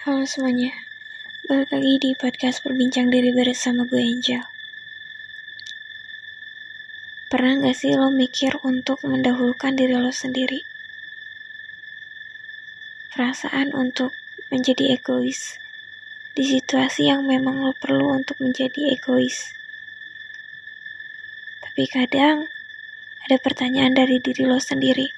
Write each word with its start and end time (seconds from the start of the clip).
Halo 0.00 0.24
semuanya, 0.24 0.72
balik 1.44 1.76
lagi 1.76 2.00
di 2.00 2.10
podcast 2.16 2.64
Perbincang 2.64 3.12
Diri 3.12 3.36
bersama 3.36 3.84
gue 3.84 4.00
Angel. 4.00 4.40
Pernah 7.28 7.68
gak 7.68 7.76
sih 7.76 7.92
lo 8.00 8.08
mikir 8.08 8.56
untuk 8.64 9.04
mendahulukan 9.04 9.76
diri 9.76 10.00
lo 10.00 10.08
sendiri? 10.08 10.64
Perasaan 13.12 13.76
untuk 13.76 14.16
menjadi 14.48 14.96
egois 14.96 15.60
di 16.32 16.48
situasi 16.48 17.12
yang 17.12 17.28
memang 17.28 17.60
lo 17.60 17.76
perlu 17.76 18.24
untuk 18.24 18.40
menjadi 18.40 18.96
egois. 18.96 19.52
Tapi 21.60 21.84
kadang 21.92 22.48
ada 23.28 23.36
pertanyaan 23.36 23.92
dari 23.92 24.16
diri 24.16 24.48
lo 24.48 24.56
sendiri. 24.56 25.12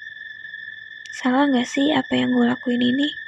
Salah 1.07 1.47
gak 1.47 1.71
sih 1.71 1.95
apa 1.95 2.19
yang 2.19 2.35
gue 2.35 2.51
lakuin 2.51 2.83
ini? 2.83 3.22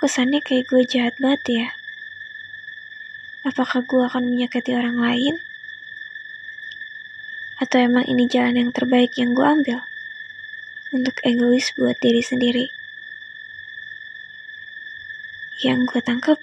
Kesannya 0.00 0.40
kayak 0.40 0.72
gue 0.72 0.82
jahat 0.88 1.14
banget 1.20 1.42
ya. 1.46 1.68
Apakah 3.44 3.84
gue 3.84 4.00
akan 4.00 4.32
menyakiti 4.32 4.72
orang 4.72 4.96
lain? 4.96 5.36
Atau 7.60 7.84
emang 7.84 8.08
ini 8.08 8.24
jalan 8.24 8.56
yang 8.56 8.70
terbaik 8.72 9.12
yang 9.20 9.36
gue 9.36 9.44
ambil? 9.44 9.84
Untuk 10.96 11.20
egois 11.20 11.76
buat 11.76 12.00
diri 12.00 12.24
sendiri. 12.24 12.72
Yang 15.60 15.92
gue 15.92 16.00
tangkep, 16.00 16.38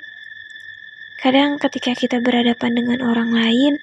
kadang 1.18 1.58
ketika 1.58 1.98
kita 1.98 2.22
berhadapan 2.22 2.78
dengan 2.78 3.02
orang 3.02 3.34
lain, 3.34 3.82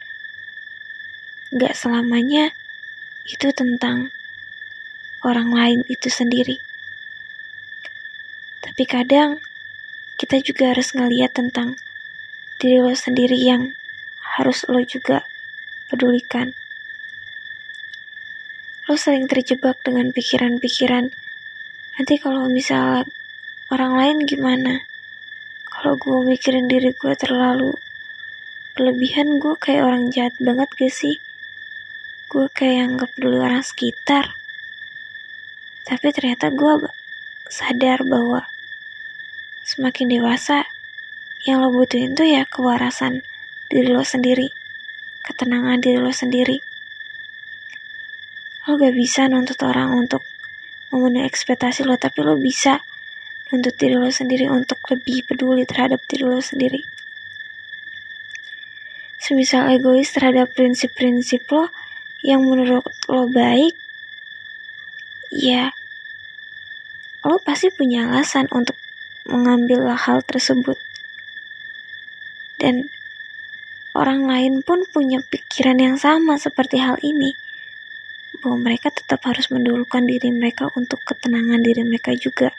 gak 1.51 1.75
selamanya 1.75 2.55
itu 3.27 3.51
tentang 3.51 4.15
orang 5.27 5.51
lain 5.51 5.81
itu 5.91 6.07
sendiri. 6.07 6.63
Tapi 8.63 8.87
kadang 8.87 9.43
kita 10.15 10.39
juga 10.39 10.71
harus 10.71 10.95
ngeliat 10.95 11.35
tentang 11.35 11.75
diri 12.63 12.79
lo 12.79 12.95
sendiri 12.95 13.35
yang 13.35 13.75
harus 14.39 14.63
lo 14.71 14.79
juga 14.83 15.27
pedulikan. 15.91 16.55
Lo 18.87 18.95
sering 18.95 19.27
terjebak 19.27 19.81
dengan 19.83 20.13
pikiran-pikiran, 20.13 21.11
nanti 21.99 22.15
kalau 22.21 22.47
misalnya 22.47 23.09
orang 23.73 23.93
lain 23.99 24.19
gimana? 24.29 24.87
Kalau 25.67 25.99
gue 25.99 26.23
mikirin 26.23 26.71
diri 26.71 26.95
gue 26.95 27.15
terlalu 27.19 27.75
berlebihan, 28.79 29.43
gue 29.43 29.55
kayak 29.59 29.83
orang 29.83 30.15
jahat 30.15 30.35
banget 30.39 30.71
gak 30.79 30.95
sih? 30.95 31.19
Gue 32.31 32.47
kayak 32.53 32.95
anggap 32.95 33.11
dulu 33.19 33.43
orang 33.43 33.67
sekitar. 33.67 34.39
Tapi 35.85 36.07
ternyata 36.15 36.55
gue 36.55 36.89
sadar 37.51 38.07
bahwa 38.07 38.47
semakin 39.65 40.13
dewasa, 40.13 40.69
yang 41.49 41.65
lo 41.65 41.73
butuhin 41.73 42.13
tuh 42.13 42.29
ya 42.29 42.45
kewarasan 42.45 43.25
diri 43.73 43.89
lo 43.89 44.05
sendiri, 44.05 44.53
ketenangan 45.25 45.81
diri 45.81 45.99
lo 46.01 46.13
sendiri. 46.13 46.61
Lo 48.69 48.77
gak 48.77 48.93
bisa 48.93 49.29
nuntut 49.29 49.61
orang 49.65 49.93
untuk 49.97 50.25
memenuhi 50.93 51.25
ekspektasi 51.25 51.85
lo, 51.89 51.97
tapi 51.97 52.21
lo 52.21 52.37
bisa 52.37 52.85
nuntut 53.53 53.77
diri 53.77 53.97
lo 53.97 54.09
sendiri 54.13 54.49
untuk 54.53 54.81
lebih 54.93 55.25
peduli 55.25 55.65
terhadap 55.65 56.05
diri 56.09 56.25
lo 56.29 56.41
sendiri. 56.45 56.85
Semisal 59.21 59.73
egois 59.73 60.13
terhadap 60.13 60.53
prinsip-prinsip 60.53 61.49
lo 61.49 61.73
yang 62.21 62.45
menurut 62.45 62.85
lo 63.09 63.25
baik, 63.29 63.73
ya 65.33 65.73
lo 67.25 67.41
pasti 67.41 67.73
punya 67.73 68.09
alasan 68.13 68.49
untuk 68.53 68.77
mengambil 69.29 69.89
hal 69.93 70.21
tersebut. 70.25 70.77
Dan 72.61 72.89
orang 73.97 74.25
lain 74.25 74.61
pun 74.65 74.85
punya 74.89 75.21
pikiran 75.21 75.81
yang 75.81 75.97
sama 75.97 76.37
seperti 76.37 76.81
hal 76.81 77.01
ini. 77.01 77.37
Bahwa 78.41 78.61
mereka 78.61 78.93
tetap 78.93 79.25
harus 79.25 79.49
mendulukan 79.49 80.05
diri 80.05 80.29
mereka 80.29 80.69
untuk 80.77 81.01
ketenangan 81.05 81.65
diri 81.65 81.83
mereka 81.85 82.13
juga. 82.13 82.53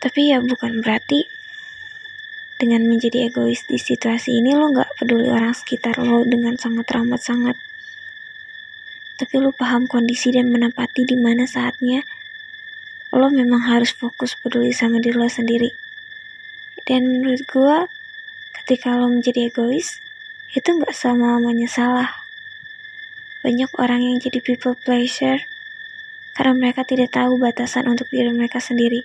Tapi 0.00 0.32
ya 0.32 0.38
bukan 0.40 0.80
berarti 0.80 1.26
dengan 2.56 2.88
menjadi 2.88 3.28
egois 3.28 3.68
di 3.68 3.76
situasi 3.76 4.40
ini 4.40 4.56
lo 4.56 4.72
gak 4.72 4.96
peduli 4.96 5.28
orang 5.28 5.52
sekitar 5.52 6.00
lo 6.00 6.24
dengan 6.24 6.56
sangat 6.56 6.88
ramah 6.88 7.20
sangat. 7.20 7.56
Tapi 9.16 9.34
lo 9.40 9.52
paham 9.52 9.88
kondisi 9.88 10.32
dan 10.32 10.48
menempati 10.48 11.04
di 11.04 11.16
mana 11.16 11.44
saatnya 11.44 12.04
lo 13.16 13.32
memang 13.32 13.64
harus 13.64 13.96
fokus 13.96 14.36
peduli 14.36 14.76
sama 14.76 15.00
diri 15.00 15.16
lo 15.16 15.28
sendiri. 15.28 15.72
Dan 16.84 17.08
menurut 17.08 17.42
gue, 17.48 17.76
ketika 18.62 18.94
lo 18.94 19.08
menjadi 19.08 19.48
egois, 19.48 20.04
itu 20.52 20.68
gak 20.76 20.92
sama 20.92 21.40
namanya 21.40 21.66
salah. 21.66 22.10
Banyak 23.40 23.72
orang 23.80 24.04
yang 24.04 24.16
jadi 24.20 24.38
people 24.44 24.76
pleasure 24.76 25.40
karena 26.36 26.52
mereka 26.52 26.84
tidak 26.84 27.16
tahu 27.16 27.40
batasan 27.40 27.88
untuk 27.88 28.06
diri 28.12 28.28
mereka 28.30 28.60
sendiri. 28.60 29.02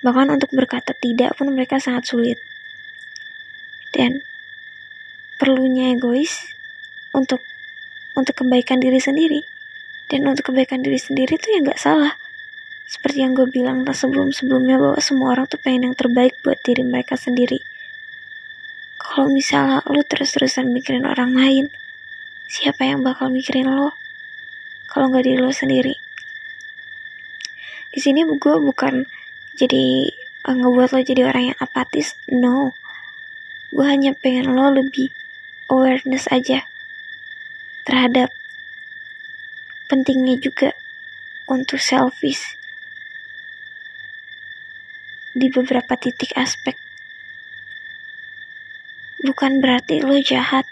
Bahkan 0.00 0.32
untuk 0.32 0.50
berkata 0.56 0.96
tidak 0.96 1.36
pun 1.36 1.52
mereka 1.52 1.76
sangat 1.76 2.08
sulit. 2.08 2.38
Dan 3.92 4.24
perlunya 5.36 5.92
egois 5.92 6.48
untuk 7.12 7.44
untuk 8.16 8.40
kebaikan 8.40 8.80
diri 8.80 8.98
sendiri. 8.98 9.44
Dan 10.08 10.24
untuk 10.24 10.54
kebaikan 10.54 10.80
diri 10.80 10.96
sendiri 10.96 11.36
itu 11.36 11.46
ya 11.52 11.60
gak 11.60 11.78
salah 11.78 12.16
seperti 12.88 13.20
yang 13.20 13.36
gue 13.36 13.44
bilang 13.52 13.84
sebelum-sebelumnya 13.84 14.80
bahwa 14.80 14.98
semua 15.04 15.36
orang 15.36 15.44
tuh 15.44 15.60
pengen 15.60 15.92
yang 15.92 15.96
terbaik 15.96 16.40
buat 16.40 16.56
diri 16.64 16.80
mereka 16.80 17.20
sendiri. 17.20 17.60
Kalau 18.96 19.28
misalnya 19.28 19.84
lo 19.84 20.00
terus-terusan 20.00 20.72
mikirin 20.72 21.04
orang 21.04 21.36
lain, 21.36 21.68
siapa 22.48 22.88
yang 22.88 23.04
bakal 23.04 23.28
mikirin 23.28 23.68
lo? 23.68 23.92
Kalau 24.88 25.12
nggak 25.12 25.20
diri 25.20 25.36
lo 25.36 25.52
sendiri. 25.52 26.00
Di 27.92 28.00
sini 28.00 28.24
gue 28.24 28.56
bukan 28.56 29.04
jadi 29.52 30.08
uh, 30.48 30.56
ngebuat 30.56 30.96
lo 30.96 31.00
jadi 31.04 31.28
orang 31.28 31.52
yang 31.52 31.58
apatis, 31.60 32.16
no. 32.32 32.72
Gue 33.68 33.84
hanya 33.84 34.16
pengen 34.16 34.56
lo 34.56 34.72
lebih 34.72 35.12
awareness 35.68 36.24
aja 36.32 36.64
terhadap 37.84 38.32
pentingnya 39.92 40.40
juga 40.40 40.72
untuk 41.44 41.76
selfish 41.76 42.56
di 45.34 45.52
beberapa 45.52 45.96
titik 45.98 46.32
aspek. 46.36 46.76
Bukan 49.18 49.58
berarti 49.58 49.98
lo 49.98 50.14
jahat. 50.22 50.62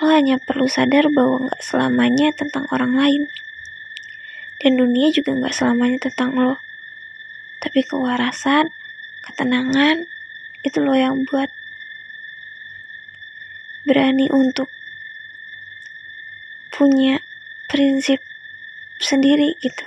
Lo 0.00 0.08
hanya 0.08 0.40
perlu 0.40 0.66
sadar 0.66 1.12
bahwa 1.12 1.52
gak 1.52 1.62
selamanya 1.62 2.32
tentang 2.32 2.64
orang 2.72 2.96
lain. 2.96 3.22
Dan 4.56 4.80
dunia 4.80 5.12
juga 5.12 5.36
gak 5.36 5.52
selamanya 5.52 6.08
tentang 6.08 6.32
lo. 6.34 6.56
Tapi 7.60 7.84
kewarasan, 7.84 8.72
ketenangan, 9.20 10.08
itu 10.64 10.78
lo 10.80 10.96
yang 10.96 11.22
buat. 11.28 11.52
Berani 13.84 14.32
untuk 14.32 14.72
punya 16.72 17.20
prinsip 17.68 18.18
sendiri 18.96 19.54
gitu. 19.60 19.84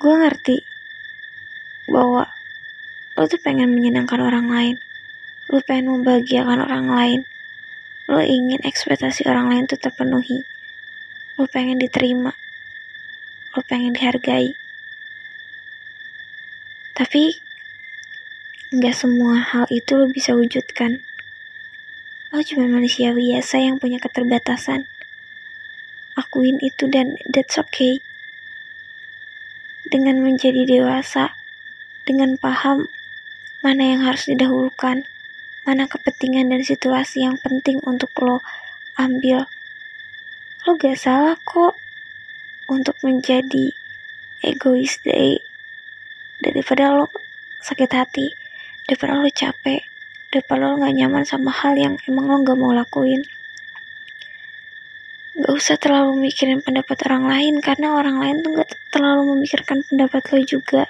Gue 0.00 0.16
ngerti 0.16 0.69
bahwa 1.90 2.30
lo 3.18 3.26
tuh 3.26 3.42
pengen 3.42 3.74
menyenangkan 3.74 4.22
orang 4.22 4.46
lain. 4.46 4.76
Lo 5.50 5.58
pengen 5.58 5.90
membahagiakan 5.90 6.62
orang 6.62 6.86
lain. 6.86 7.20
Lo 8.06 8.22
ingin 8.22 8.62
ekspektasi 8.62 9.26
orang 9.26 9.50
lain 9.50 9.64
tuh 9.66 9.76
terpenuhi. 9.76 10.46
Lo 11.34 11.50
pengen 11.50 11.82
diterima. 11.82 12.30
Lo 13.52 13.66
pengen 13.66 13.98
dihargai. 13.98 14.54
Tapi 16.94 17.34
nggak 18.70 18.94
semua 18.94 19.42
hal 19.42 19.66
itu 19.74 19.98
lo 19.98 20.06
bisa 20.06 20.38
wujudkan. 20.38 21.02
Lo 22.30 22.38
cuma 22.46 22.70
manusia 22.70 23.10
biasa 23.10 23.58
yang 23.58 23.82
punya 23.82 23.98
keterbatasan. 23.98 24.86
Akuin 26.14 26.62
itu 26.62 26.86
dan 26.86 27.18
that's 27.26 27.58
okay. 27.58 27.98
Dengan 29.90 30.22
menjadi 30.22 30.62
dewasa 30.62 31.39
dengan 32.10 32.34
paham 32.34 32.90
mana 33.62 33.94
yang 33.94 34.02
harus 34.02 34.26
didahulukan, 34.26 35.06
mana 35.62 35.86
kepentingan 35.86 36.50
dan 36.50 36.66
situasi 36.66 37.22
yang 37.22 37.38
penting 37.38 37.78
untuk 37.86 38.10
lo 38.18 38.42
ambil. 38.98 39.46
Lo 40.66 40.74
gak 40.74 40.98
salah 40.98 41.38
kok 41.46 41.78
untuk 42.66 42.98
menjadi 43.06 43.70
egois 44.42 44.98
dari 45.06 45.38
daripada 46.42 46.90
lo 46.90 47.06
sakit 47.62 47.90
hati, 47.94 48.34
daripada 48.90 49.20
lo 49.20 49.30
capek, 49.30 49.86
daripada 50.34 50.72
lo 50.72 50.80
gak 50.82 50.96
nyaman 50.96 51.22
sama 51.22 51.54
hal 51.54 51.78
yang 51.78 51.94
emang 52.10 52.26
lo 52.26 52.42
gak 52.42 52.58
mau 52.58 52.74
lakuin. 52.74 53.22
Gak 55.36 55.52
usah 55.52 55.76
terlalu 55.78 56.28
mikirin 56.28 56.64
pendapat 56.64 56.96
orang 57.06 57.28
lain 57.28 57.54
karena 57.60 57.94
orang 57.94 58.18
lain 58.18 58.42
tuh 58.42 58.56
gak 58.56 58.72
terlalu 58.90 59.36
memikirkan 59.36 59.84
pendapat 59.84 60.24
lo 60.32 60.40
juga. 60.42 60.84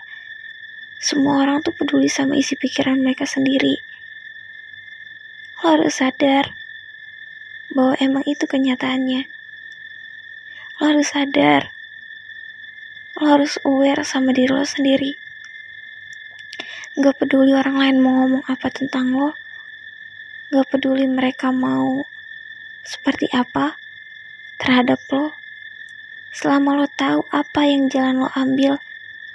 Semua 1.00 1.41
orang 1.41 1.64
tuh 1.64 1.73
peduli 1.73 2.12
sama 2.12 2.37
isi 2.37 2.61
pikiran 2.61 3.00
mereka 3.00 3.25
sendiri. 3.25 3.81
Lo 5.64 5.73
harus 5.73 5.97
sadar 5.97 6.52
bahwa 7.73 7.97
emang 7.97 8.20
itu 8.29 8.44
kenyataannya. 8.44 9.25
Lo 10.76 10.82
harus 10.85 11.08
sadar. 11.08 11.73
Lo 13.17 13.32
harus 13.32 13.56
aware 13.64 14.05
sama 14.05 14.37
diri 14.37 14.52
lo 14.52 14.61
sendiri. 14.61 15.17
Gak 17.00 17.17
peduli 17.17 17.56
orang 17.56 17.81
lain 17.81 17.96
mau 18.05 18.20
ngomong 18.20 18.44
apa 18.44 18.69
tentang 18.69 19.17
lo. 19.17 19.32
Gak 20.53 20.69
peduli 20.69 21.08
mereka 21.08 21.49
mau 21.49 22.05
seperti 22.85 23.32
apa 23.32 23.81
terhadap 24.61 25.00
lo. 25.08 25.32
Selama 26.29 26.76
lo 26.76 26.87
tahu 26.93 27.25
apa 27.32 27.64
yang 27.64 27.88
jalan 27.88 28.20
lo 28.20 28.29
ambil, 28.37 28.76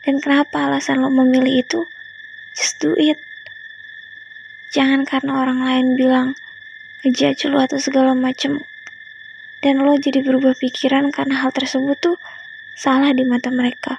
dan 0.06 0.22
kenapa 0.22 0.70
alasan 0.70 1.02
lo 1.02 1.10
memilih 1.10 1.66
itu? 1.66 1.82
Just 2.54 2.78
do 2.78 2.94
it. 2.94 3.18
Jangan 4.70 5.02
karena 5.02 5.42
orang 5.42 5.66
lain 5.66 5.88
bilang 5.98 6.28
ngejudge 7.02 7.50
lo 7.50 7.58
atau 7.58 7.82
segala 7.82 8.14
macem. 8.14 8.62
Dan 9.66 9.82
lo 9.82 9.98
jadi 9.98 10.22
berubah 10.22 10.54
pikiran 10.54 11.10
karena 11.10 11.42
hal 11.42 11.50
tersebut 11.50 11.98
tuh 11.98 12.18
salah 12.78 13.10
di 13.18 13.26
mata 13.26 13.50
mereka. 13.50 13.98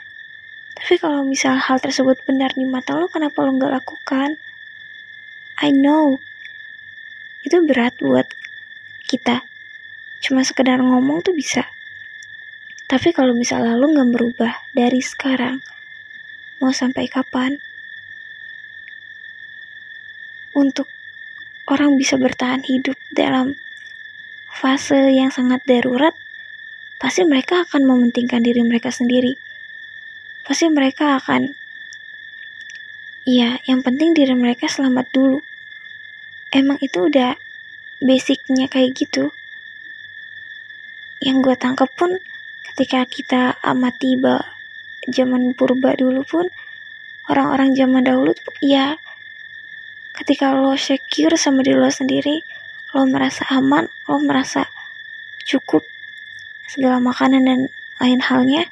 Tapi 0.79 1.01
kalau 1.03 1.27
misal 1.27 1.59
hal 1.59 1.83
tersebut 1.83 2.23
benar 2.23 2.55
di 2.55 2.63
mata 2.63 2.95
lo, 2.95 3.11
kenapa 3.11 3.43
lo 3.43 3.57
gak 3.59 3.83
lakukan? 3.83 4.39
I 5.59 5.75
know. 5.75 6.23
Itu 7.43 7.67
berat 7.67 7.99
buat 7.99 8.31
kita. 9.11 9.43
Cuma 10.23 10.47
sekedar 10.47 10.79
ngomong 10.79 11.25
tuh 11.27 11.35
bisa. 11.35 11.67
Tapi 12.87 13.11
kalau 13.11 13.35
misalnya 13.35 13.75
lo 13.75 13.91
gak 13.91 14.13
berubah 14.15 14.53
dari 14.77 15.03
sekarang, 15.03 15.65
Mau 16.57 16.73
sampai 16.73 17.05
kapan? 17.05 17.61
Untuk 20.57 20.89
orang 21.69 22.01
bisa 22.01 22.17
bertahan 22.17 22.65
hidup 22.65 22.97
dalam 23.13 23.61
fase 24.49 25.13
yang 25.13 25.29
sangat 25.29 25.61
darurat, 25.69 26.17
pasti 26.97 27.29
mereka 27.29 27.69
akan 27.69 27.85
mementingkan 27.85 28.41
diri 28.41 28.65
mereka 28.65 28.89
sendiri. 28.89 29.37
Pasti 30.49 30.73
mereka 30.73 31.21
akan, 31.21 31.53
iya, 33.29 33.61
yang 33.69 33.85
penting 33.85 34.17
diri 34.17 34.33
mereka 34.33 34.65
selamat 34.65 35.13
dulu. 35.13 35.45
Emang 36.57 36.81
itu 36.81 37.05
udah 37.05 37.37
basicnya 38.01 38.65
kayak 38.73 38.97
gitu. 38.97 39.29
Yang 41.21 41.37
gue 41.45 41.57
tangkap 41.61 41.93
pun 41.93 42.17
ketika 42.73 43.05
kita 43.05 43.61
amati 43.61 44.17
bahwa 44.17 44.56
zaman 45.11 45.55
purba 45.55 45.95
dulu 45.95 46.23
pun 46.27 46.47
orang-orang 47.31 47.75
zaman 47.75 48.03
dahulu 48.07 48.33
ya 48.63 48.99
ketika 50.17 50.55
lo 50.55 50.75
secure 50.79 51.35
sama 51.39 51.63
diri 51.67 51.79
lo 51.79 51.91
sendiri 51.91 52.43
lo 52.95 53.05
merasa 53.07 53.47
aman 53.51 53.91
lo 54.07 54.17
merasa 54.23 54.67
cukup 55.47 55.87
segala 56.67 56.99
makanan 56.99 57.43
dan 57.47 57.61
lain 58.03 58.21
halnya 58.21 58.67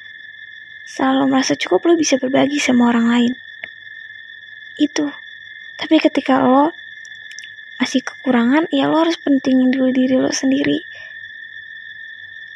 selalu 0.85 1.33
merasa 1.33 1.57
cukup 1.57 1.89
lo 1.89 1.93
bisa 1.97 2.21
berbagi 2.21 2.61
sama 2.61 2.93
orang 2.93 3.07
lain. 3.09 3.33
Itu. 4.77 5.09
Tapi 5.75 5.97
ketika 5.99 6.39
lo 6.39 6.71
masih 7.81 8.05
kekurangan 8.05 8.71
ya 8.71 8.87
lo 8.87 9.03
harus 9.03 9.19
pentingin 9.19 9.73
dulu 9.73 9.91
diri 9.91 10.15
lo 10.21 10.31
sendiri. 10.31 10.79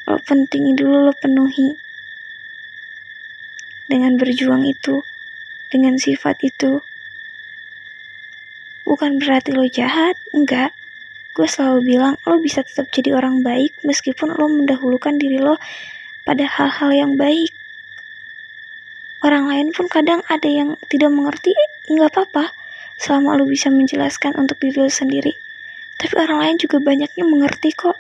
Lo 0.08 0.22
pentingin 0.22 0.78
dulu 0.78 1.10
lo 1.10 1.14
penuhi 1.18 1.76
dengan 3.90 4.22
berjuang 4.22 4.70
itu, 4.70 5.02
dengan 5.74 5.98
sifat 5.98 6.46
itu. 6.46 6.86
Bukan 8.86 9.18
berarti 9.18 9.50
lo 9.50 9.66
jahat, 9.66 10.14
enggak. 10.30 10.78
Gue 11.34 11.50
selalu 11.50 11.98
bilang 11.98 12.14
lo 12.30 12.38
bisa 12.38 12.62
tetap 12.62 12.94
jadi 12.94 13.18
orang 13.18 13.42
baik 13.42 13.82
meskipun 13.82 14.38
lo 14.38 14.46
mendahulukan 14.46 15.18
diri 15.18 15.42
lo 15.42 15.58
pada 16.22 16.46
hal-hal 16.46 16.94
yang 16.94 17.12
baik. 17.18 17.50
Orang 19.26 19.50
lain 19.50 19.74
pun 19.74 19.90
kadang 19.90 20.22
ada 20.30 20.48
yang 20.48 20.78
tidak 20.86 21.10
mengerti, 21.10 21.52
enggak 21.90 22.14
apa-apa. 22.14 22.54
Selama 23.02 23.42
lo 23.42 23.50
bisa 23.50 23.74
menjelaskan 23.74 24.38
untuk 24.38 24.62
diri 24.62 24.86
lo 24.86 24.92
sendiri. 24.92 25.34
Tapi 25.98 26.14
orang 26.16 26.40
lain 26.46 26.56
juga 26.62 26.78
banyaknya 26.78 27.26
mengerti 27.26 27.74
kok. 27.74 27.98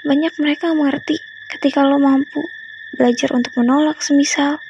Banyak 0.00 0.32
mereka 0.40 0.72
mengerti 0.72 1.20
ketika 1.50 1.84
lo 1.84 2.00
mampu 2.00 2.48
belajar 3.00 3.32
untuk 3.32 3.56
menolak 3.56 4.04
semisal. 4.04 4.60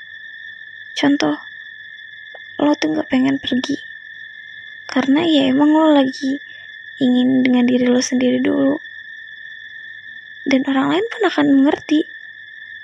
Contoh 0.95 1.35
lo 2.63 2.79
tuh 2.79 2.95
gak 2.95 3.11
pengen 3.11 3.43
pergi. 3.43 3.75
Karena 4.87 5.27
ya 5.27 5.51
emang 5.51 5.75
lo 5.75 5.91
lagi 5.91 6.39
ingin 7.03 7.43
dengan 7.43 7.67
diri 7.67 7.91
lo 7.91 7.99
sendiri 7.99 8.39
dulu. 8.39 8.79
Dan 10.47 10.63
orang 10.71 10.95
lain 10.95 11.07
pun 11.11 11.23
akan 11.27 11.47
mengerti. 11.59 12.07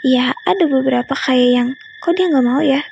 Ya 0.02 0.34
ada 0.42 0.66
beberapa 0.66 1.14
kayak 1.14 1.50
yang 1.54 1.68
kok 2.02 2.18
dia 2.18 2.26
gak 2.26 2.42
mau 2.42 2.58
ya? 2.58 2.82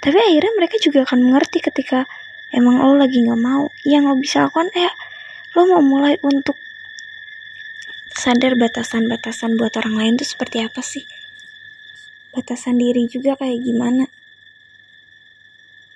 Tapi 0.00 0.16
akhirnya 0.16 0.52
mereka 0.56 0.80
juga 0.80 1.04
akan 1.04 1.28
mengerti 1.28 1.60
ketika 1.60 2.08
emang 2.56 2.80
lo 2.80 2.96
lagi 2.96 3.20
gak 3.20 3.36
mau. 3.36 3.68
Yang 3.84 4.02
lo 4.08 4.14
bisa 4.16 4.48
lakukan 4.48 4.72
ya 4.72 4.88
lo 5.52 5.68
mau 5.68 5.84
mulai 5.84 6.16
untuk 6.24 6.56
sadar 8.16 8.56
batasan-batasan 8.56 9.60
buat 9.60 9.76
orang 9.76 9.96
lain 10.00 10.12
tuh 10.16 10.28
seperti 10.28 10.64
apa 10.64 10.80
sih 10.80 11.04
batasan 12.36 12.76
diri 12.76 13.08
juga 13.08 13.32
kayak 13.40 13.64
gimana. 13.64 14.04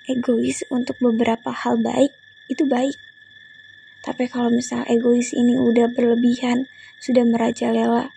Egois 0.09 0.65
untuk 0.73 0.97
beberapa 0.97 1.53
hal 1.53 1.77
baik, 1.77 2.09
itu 2.49 2.65
baik. 2.65 2.97
Tapi 4.01 4.25
kalau 4.25 4.49
misal 4.49 4.81
egois 4.89 5.29
ini 5.37 5.53
udah 5.53 5.93
berlebihan, 5.93 6.65
sudah 6.97 7.21
merajalela, 7.21 8.09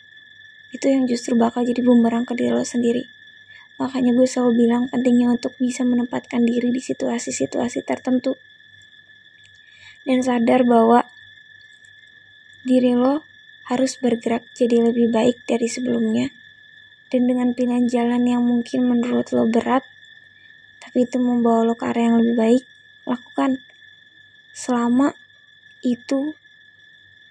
itu 0.72 0.88
yang 0.88 1.04
justru 1.04 1.36
bakal 1.36 1.60
jadi 1.68 1.84
bumerang 1.84 2.24
ke 2.24 2.32
diri 2.32 2.56
lo 2.56 2.64
sendiri. 2.64 3.04
Makanya 3.76 4.16
gue 4.16 4.24
selalu 4.24 4.64
bilang 4.64 4.88
pentingnya 4.88 5.36
untuk 5.36 5.52
bisa 5.60 5.84
menempatkan 5.84 6.48
diri 6.48 6.72
di 6.72 6.80
situasi-situasi 6.80 7.84
tertentu. 7.84 8.40
Dan 10.08 10.24
sadar 10.24 10.64
bahwa 10.64 11.04
diri 12.64 12.96
lo 12.96 13.20
harus 13.68 14.00
bergerak 14.00 14.48
jadi 14.56 14.88
lebih 14.88 15.12
baik 15.12 15.44
dari 15.44 15.68
sebelumnya 15.68 16.32
dan 17.14 17.30
dengan 17.30 17.54
pilihan 17.54 17.86
jalan 17.86 18.26
yang 18.26 18.42
mungkin 18.42 18.90
menurut 18.90 19.30
lo 19.30 19.46
berat, 19.46 19.86
tapi 20.82 21.06
itu 21.06 21.22
membawa 21.22 21.62
lo 21.62 21.78
ke 21.78 21.86
arah 21.86 22.10
yang 22.10 22.18
lebih 22.18 22.34
baik, 22.34 22.64
lakukan. 23.06 23.62
Selama 24.50 25.14
itu 25.86 26.34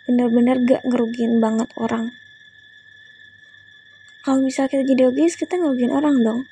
benar-benar 0.08 0.63
gak 0.63 0.88
ngerugiin 0.88 1.44
banget 1.44 1.68
orang. 1.75 2.16
Kalau 4.24 4.40
misal 4.40 4.72
kita 4.72 4.88
jadi 4.88 5.12
egois, 5.12 5.36
kita 5.36 5.60
ngerugiin 5.60 5.92
orang 5.92 6.16
dong. 6.24 6.48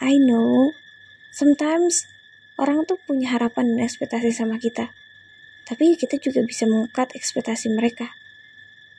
I 0.00 0.16
know, 0.16 0.72
sometimes 1.28 2.08
orang 2.56 2.88
tuh 2.88 2.96
punya 3.04 3.36
harapan 3.36 3.76
dan 3.76 3.84
ekspektasi 3.84 4.32
sama 4.32 4.56
kita. 4.56 4.96
Tapi 5.68 5.92
kita 6.00 6.16
juga 6.16 6.40
bisa 6.40 6.64
mengikat 6.64 7.12
ekspektasi 7.12 7.68
mereka 7.76 8.16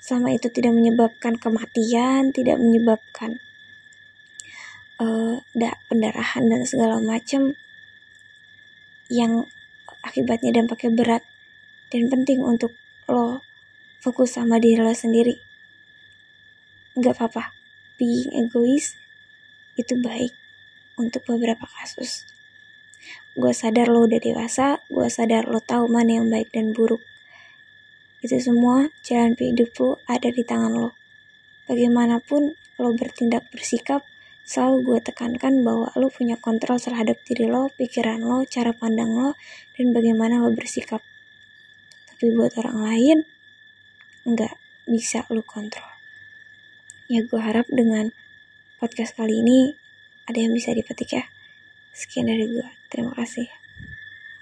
selama 0.01 0.34
itu 0.36 0.48
tidak 0.54 0.74
menyebabkan 0.74 1.36
kematian, 1.38 2.32
tidak 2.32 2.58
menyebabkan 2.62 3.42
uh, 5.01 5.42
pendarahan 5.89 6.44
dan 6.50 6.62
segala 6.66 7.01
macam 7.01 7.54
yang 9.08 9.48
akibatnya 10.04 10.51
dampaknya 10.63 10.92
berat 10.94 11.24
dan 11.92 12.12
penting 12.12 12.44
untuk 12.44 12.75
lo 13.08 13.39
fokus 14.04 14.36
sama 14.36 14.60
diri 14.60 14.84
lo 14.84 14.92
sendiri. 14.92 15.39
Gak 16.98 17.13
apa-apa, 17.13 17.54
being 18.01 18.34
egois 18.34 18.98
itu 19.77 19.94
baik 20.01 20.34
untuk 20.98 21.24
beberapa 21.30 21.70
kasus. 21.70 22.25
Gue 23.38 23.54
sadar 23.54 23.88
lo 23.88 24.10
udah 24.10 24.18
dewasa, 24.18 24.82
gue 24.89 25.08
sadar 25.08 25.46
lo 25.46 25.62
tahu 25.62 25.86
mana 25.88 26.18
yang 26.20 26.27
baik 26.27 26.50
dan 26.50 26.74
buruk. 26.74 27.06
Itu 28.27 28.43
semua 28.43 28.91
jalan 29.07 29.39
hidup 29.39 29.72
lo 29.79 30.03
ada 30.03 30.27
di 30.27 30.43
tangan 30.43 30.75
lo. 30.75 30.91
Bagaimanapun 31.63 32.60
lo 32.75 32.91
bertindak 32.91 33.48
bersikap, 33.55 34.03
selalu 34.43 34.84
gue 34.84 35.00
tekankan 35.00 35.63
bahwa 35.63 35.96
lo 35.96 36.12
punya 36.12 36.36
kontrol 36.36 36.75
terhadap 36.75 37.24
diri 37.24 37.48
lo, 37.48 37.72
pikiran 37.79 38.19
lo, 38.19 38.43
cara 38.43 38.75
pandang 38.75 39.15
lo, 39.15 39.39
dan 39.79 39.96
bagaimana 39.96 40.43
lo 40.43 40.51
bersikap. 40.51 41.00
Tapi 42.12 42.36
buat 42.36 42.51
orang 42.60 42.84
lain, 42.84 43.17
nggak 44.27 44.60
bisa 44.91 45.24
lo 45.31 45.39
kontrol. 45.48 45.88
Ya 47.07 47.24
gue 47.24 47.39
harap 47.39 47.72
dengan 47.72 48.12
podcast 48.84 49.15
kali 49.15 49.39
ini 49.39 49.79
ada 50.27 50.36
yang 50.36 50.51
bisa 50.51 50.75
dipetik 50.75 51.15
ya. 51.15 51.24
Sekian 51.96 52.27
dari 52.27 52.43
gue. 52.43 52.67
Terima 52.91 53.15
kasih. 53.15 53.66